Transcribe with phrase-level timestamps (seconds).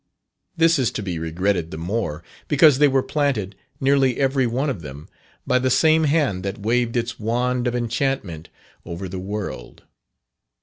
[0.57, 4.81] This is to be regretted the more, because they were planted, nearly every one of
[4.81, 5.07] them,
[5.45, 8.49] by the same hand that waved its wand of enchantment
[8.83, 9.83] over the world.